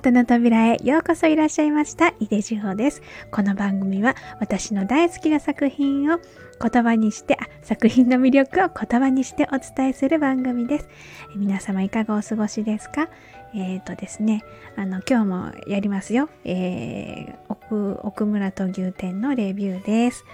[0.00, 2.14] ートの扉へようこそいらっしゃいました。
[2.20, 3.02] 井出志保です。
[3.30, 10.88] この番組は私の大好きな作品を言葉にして、あ作品の魅力を言葉にしてお伝えする番組です。
[11.34, 13.10] え皆様いかがお過ごしですか？
[13.54, 14.42] えっ、ー、とですね、
[14.74, 16.30] あの、今日もやりますよ。
[16.46, 20.24] えー、奥、奥村と牛店のレビューです。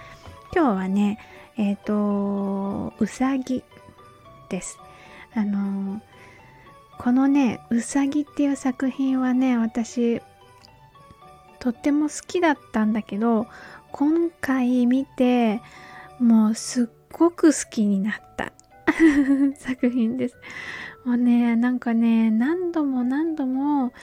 [0.55, 1.19] 今日はね、
[1.57, 3.65] えっ、ー、と、うさぎ
[4.47, 4.79] です。
[5.33, 6.01] あの
[6.97, 10.21] このね「うさぎ」っていう作品はね私
[11.59, 13.47] とっても好きだったんだけど
[13.91, 15.61] 今回見て
[16.19, 18.53] もうすっごく好きになった
[19.57, 20.37] 作品です。
[21.05, 23.93] もうねなんかね何度も何度も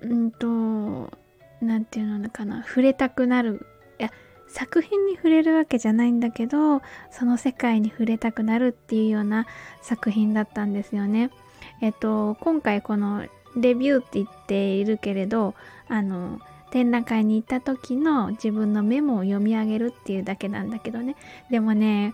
[0.00, 1.10] うんと
[1.60, 3.66] 何て言うのかな触れたくなる
[3.98, 4.10] いや
[4.48, 9.46] 作品に触れるわけじゃないんだけどその世界に触れたくなるっていうような
[9.82, 11.30] 作品だったんですよね。
[11.80, 13.24] えっと、今回この
[13.56, 15.54] レビューって言っているけれど、
[15.88, 21.16] あの、展覧会に行った時の自分のメモを読み上げるっていうだけなんだけどね。
[21.50, 22.12] でもね、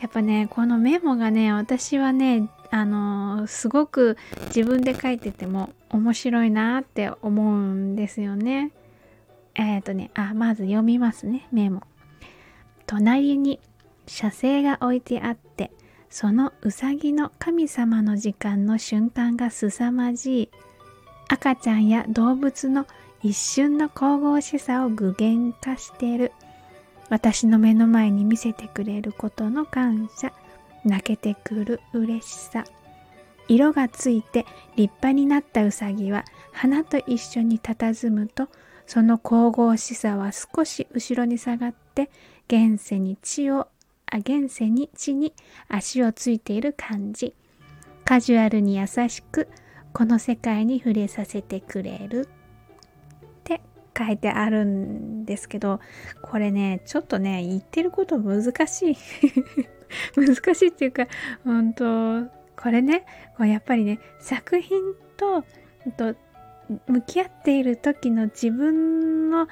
[0.00, 8.72] やっぱね、このメモがね、私はね、あの、すごく自分で書いてても面白いなって思うんですよね。
[9.54, 11.82] えっ、ー、とね、あ、まず読みますね、メモ。
[12.86, 13.60] 隣に
[14.06, 15.70] 写生が置いてあって、
[16.10, 20.50] そのうさぎの神様の時間の瞬間が凄まじい。
[21.28, 22.86] 赤ちゃんや動物の
[23.22, 26.32] 一瞬の神々しさを具現化している。
[27.08, 30.32] 私の目の前に見せてくれることの感謝。
[30.84, 32.64] 泣けてくる嬉しさ。
[33.46, 38.48] 色がついて立派になったうさぎは花と一緒に佇むと
[38.86, 42.10] その神々しさは少し後ろに下がって
[42.46, 43.66] 現世に地を
[44.18, 45.32] 現世に地に
[45.68, 47.34] 足をついている感じ。
[48.04, 49.48] カジュアルに優しく
[49.92, 52.28] この世界に触れさせてくれる。
[53.22, 53.60] って
[53.96, 55.80] 書いてあるんですけど
[56.22, 58.96] これねちょっとね言ってること難しい。
[60.16, 61.06] 難しいっていうか
[61.44, 63.04] 本当これね
[63.36, 64.78] こうやっぱりね作品
[65.16, 65.44] と
[65.96, 66.14] と
[66.86, 69.48] 向き合っている時の自分の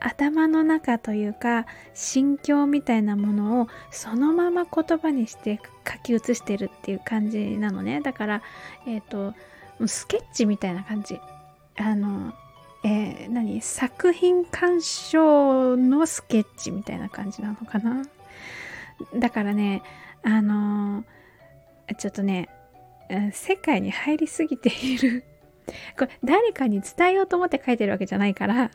[0.00, 8.00] 頭の中というか心境みたいなものをそのまま言葉にして書き写してるっていう感じなのね。
[8.00, 8.42] だから
[8.86, 9.34] えっ、ー、と
[9.86, 11.18] スケッチみたいな感じ。
[11.76, 12.32] あの
[12.84, 13.60] えー、何？
[13.60, 18.02] 作品鑑賞のスケッチみたいな感じなのかな。
[19.16, 19.82] だからね
[20.22, 21.04] あの
[21.98, 22.48] ちょっとね
[23.32, 25.24] 世界に入りすぎている。
[25.98, 28.70] これ誰かに伝えようと思って書いてるわけじゃないから。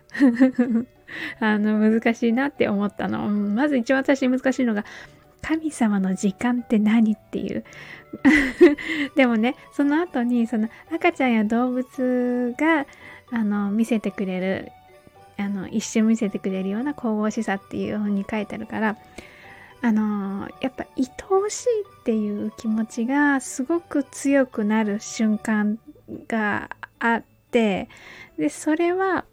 [1.39, 3.27] あの難しいなって思ったの。
[3.27, 4.85] まず一番私難しいのが
[5.41, 7.65] 神様の時間って何っていう
[9.15, 12.85] でもねその後にその赤ちゃんや動物が
[13.31, 14.71] あの見せてくれる
[15.37, 18.97] あの一瞬見せてくれるような神々しさっていう風に書いてあるから
[19.81, 21.67] あのやっぱ愛おしい
[22.01, 25.77] っていう気持ちがすごく強くなる瞬間
[26.27, 26.69] が
[26.99, 27.89] あって
[28.37, 29.25] でそれは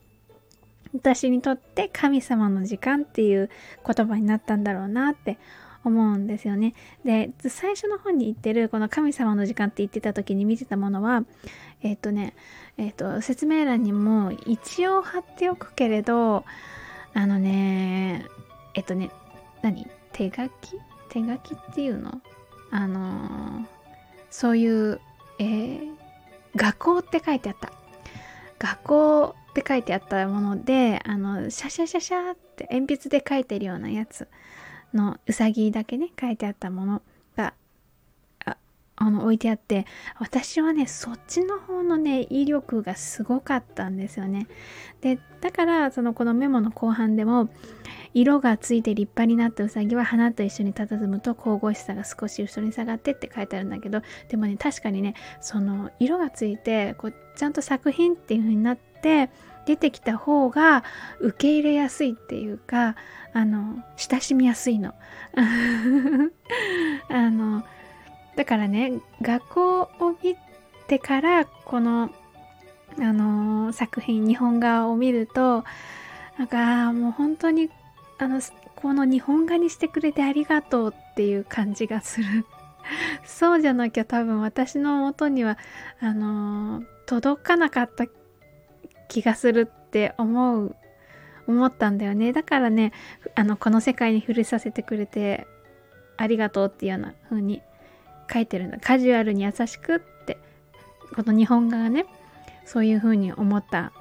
[0.95, 3.51] 私にとって神様の時間っていう
[3.87, 5.39] 言葉になったんだろうなって
[5.85, 6.75] 思うんですよね。
[7.05, 11.25] で最初の本に言ってるこの神様の時間って言ってた時に見てたものは
[11.83, 12.35] えっ、とね
[12.77, 16.45] えっ、と説明欄にも一応貼っておくけれど
[17.15, 18.27] あのね
[18.75, 19.11] えっ、とね
[19.63, 19.87] 何？
[20.13, 20.79] 手書き？
[21.09, 22.21] 手書きっていうの？
[22.71, 23.67] あの
[24.31, 25.01] そういう、
[25.41, 25.81] え、
[26.55, 27.73] 学校って書いてあった。
[28.59, 34.29] 学校って書いてあったもので、あの、シャシャシャシャって鉛筆で書いてるようなやつ
[34.95, 37.03] のうさぎだけね、書いてあったもの
[37.37, 37.55] が、
[38.97, 39.87] あの、置いてあって、
[40.19, 44.47] 私はね、そっちの方のね、威力がすごかったんですよね。
[45.01, 47.49] で、だから、その、このメモの後半でも、
[48.13, 60.85] 色がついて立派になったうさぎは花と一緒に佇むと神々しさが少し後ろに下がってって書いてあるんだけどでもね確かにねその色がついてこうちゃんと作品っていう風になって出てきた方が
[61.21, 62.97] 受け入れやすいっていうか
[63.33, 64.95] あの親しみやすいの。
[67.09, 67.63] あの
[68.37, 68.93] だからね
[69.23, 70.37] 学校を見
[70.87, 72.11] てからこの
[72.99, 75.65] あの作品日本画を見ると
[76.39, 77.71] なんかもう本当に
[78.19, 78.41] あの
[78.75, 82.47] この日本画にしてくれてありがとうっていう感じがする
[83.25, 85.59] そうじゃなきゃ多分私の元には
[86.01, 88.07] あの届かなかった
[89.11, 90.77] 気がするって思う
[91.47, 92.93] 思ったんだよねだからね
[93.35, 95.47] あのこの世界に触れさせてくれて
[96.17, 97.61] ありがとうっていうような風に
[98.33, 100.39] 書いてるんだカジュアルに優しくって
[101.15, 102.07] この日本画がね
[102.65, 103.93] そういうふうに思った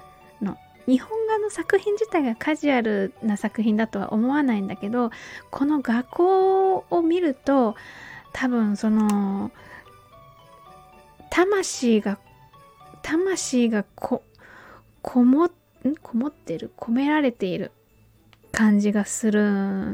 [0.41, 0.55] の。
[0.85, 5.11] 日本画の作品自体がカジュアルな作品だとは思わないんだけど
[5.49, 7.75] この画工を見ると
[8.33, 9.51] 多分その
[11.31, 12.19] 魂が
[13.01, 14.23] 魂がこ
[15.01, 15.51] こもん？
[16.01, 16.71] こもってる？
[16.77, 17.71] 込められている
[18.51, 19.43] 感じがする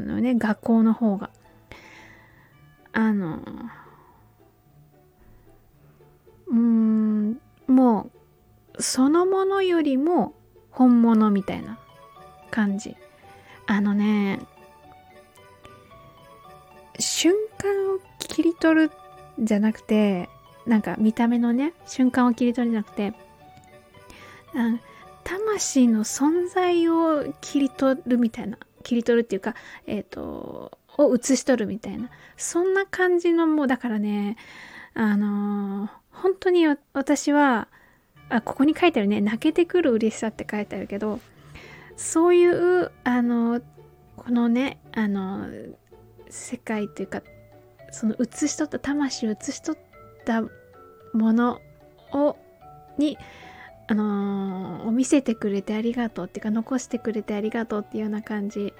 [0.00, 1.30] のね学校の方が。
[2.92, 3.40] あの
[6.48, 8.10] うんも
[8.74, 10.32] うそのものよりも
[10.70, 11.78] 本物みたいな
[12.50, 12.96] 感じ。
[13.66, 14.40] あのね
[16.98, 18.92] 瞬間を切り取る
[19.38, 20.30] じゃなくて
[20.66, 23.12] なんか見た目のね瞬間を切り取るじゃなくて
[25.26, 29.54] 魂の存在を切り取るみたいな切り取るっていうか
[29.86, 34.36] えっ、ー、とを写し取るみたいなそんな感じのもうだからね
[34.94, 37.68] あのー、本当に私は
[38.28, 41.20] あここに書いてあるね泣けてくる嬉しさって書いてあるけど
[41.96, 43.60] そういうあの
[44.16, 45.48] このねあの
[46.28, 47.22] 世界というか
[47.90, 49.80] その写し取った魂を写し取っ
[50.24, 50.42] た
[51.12, 51.60] もの
[52.12, 52.36] を
[52.98, 53.18] に
[53.88, 58.74] あのー、見せてくれてありがとうっていうか残してくれてありがとうっていうような感じ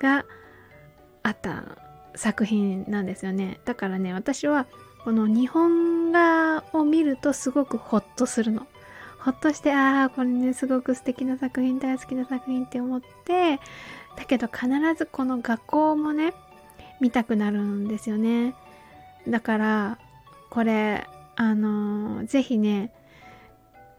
[0.00, 0.24] が
[1.22, 1.64] あった
[2.14, 3.60] 作品なんですよね。
[3.64, 4.66] だからね私は
[5.04, 8.66] この日本画を見るとすごくホッとするの。
[9.18, 13.58] ほっとしてああこれねすごく素敵な作品大好きな作品って思って
[14.16, 16.32] だけど必ずこの学校もね
[17.00, 18.54] 見たくなるんですよね。
[19.26, 19.98] だから
[20.50, 22.92] これあのー、ぜひね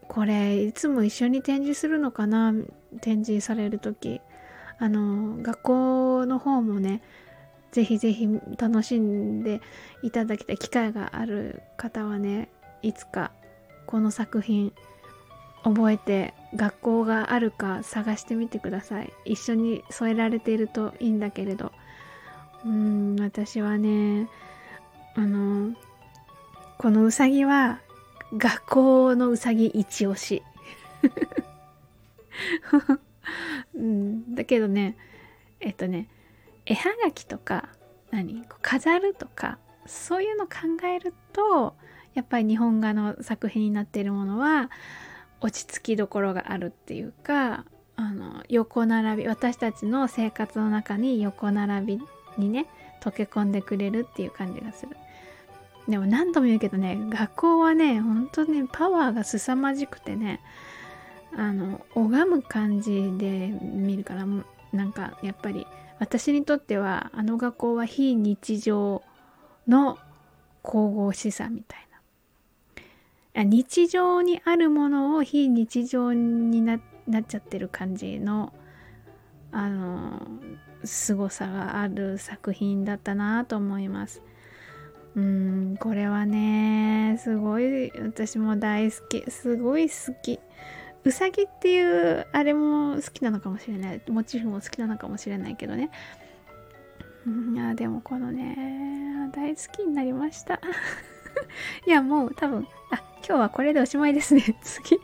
[0.08, 2.54] これいつも一緒に展示するのかな？
[3.00, 4.20] 展示される時。
[4.80, 7.02] あの学校の方もね
[7.72, 9.60] ぜひぜひ楽しんで
[10.02, 12.48] いただきたい機会がある方はね
[12.80, 13.32] いつか
[13.86, 14.72] この作品
[15.64, 19.12] 覚えて学校があるか探してみてください。
[19.24, 21.72] 一緒に添えられているといいんだけれど。
[22.64, 24.28] うん私はね
[25.14, 25.74] あの
[26.78, 27.80] このうさぎは
[28.36, 30.42] 学校のうさぎ一押し。
[33.74, 34.96] うん、だけどね、
[35.60, 36.08] えっとね、
[36.66, 37.68] 絵はがきとか、
[38.10, 40.52] 何飾るとか、そういうの考
[40.86, 41.74] えると、
[42.14, 44.70] やっぱり日本画の作品になっているものは、
[45.40, 47.64] 落ち着きどころがあるっていうか、
[47.96, 52.02] あの、横並び、私たちの生活の中に横並び
[52.36, 52.66] にね、
[53.00, 54.96] 溶け込んでくれるっていう感じがする。
[55.88, 60.40] でも何度も言うけどね学校はね本当ねパワーが凄まじくてね
[61.34, 64.26] あの拝む感じで見るから
[64.72, 65.66] なんかやっぱり
[65.98, 69.02] 私にとってはあの学校は非日常
[69.66, 69.98] の
[70.62, 71.80] 神々しさみたい
[73.34, 76.80] な日常にあるものを非日常になっ
[77.26, 78.52] ちゃってる感じの
[79.50, 80.26] あの
[80.84, 84.22] 凄さがある作品だったなと思います。
[85.16, 89.30] うんこれはねすごい私も大好き。
[89.30, 90.38] すごい好き。
[91.04, 94.02] うさぎっていうあれも好きなのかもしれない。
[94.08, 95.90] モチーフも好きなのかもしれないけどね。
[97.54, 100.60] いやでもこのね大好きになりました。
[101.86, 104.42] いやもう多分あ今日はこれでおしまいですね。
[104.62, 104.98] 次。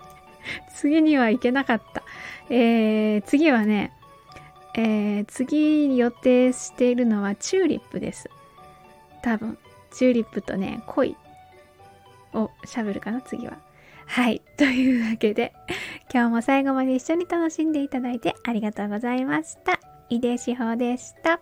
[0.75, 2.03] 次には行けなかった。
[2.51, 3.93] えー、次はね
[4.77, 8.29] えー、次予定しているのはチューリップです。
[9.23, 9.57] 多分。
[9.95, 11.17] チューリップとね、恋
[12.35, 13.59] を喋るかな、次は。
[14.07, 14.43] はい。
[14.59, 15.53] というわけで、
[16.13, 19.81] 今日も最後まで一緒に楽しんでいただいてありがとうございました。
[20.11, 21.41] 井出志保でした。